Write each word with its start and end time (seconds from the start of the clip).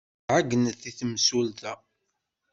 Ɛeyynent 0.35 0.83
i 0.89 0.91
temsulta. 0.97 1.73